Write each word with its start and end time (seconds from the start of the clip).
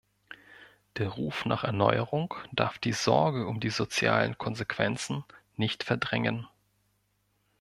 Der 0.97 1.09
Ruf 1.09 1.45
nach 1.45 1.63
Erneuerung 1.63 2.33
darf 2.53 2.79
die 2.79 2.91
Sorge 2.91 3.45
um 3.45 3.59
die 3.59 3.69
sozialen 3.69 4.35
Konsequenzen 4.35 5.23
nicht 5.57 5.83
verdrängen. 5.83 6.47